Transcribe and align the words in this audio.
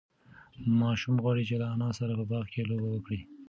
ماشوم 0.79 1.15
غواړي 1.23 1.43
چې 1.49 1.55
له 1.61 1.67
انا 1.73 1.89
سره 1.99 2.13
په 2.19 2.25
باغ 2.31 2.45
کې 2.53 2.67
لوبه 2.69 2.89
وکړي. 2.91 3.19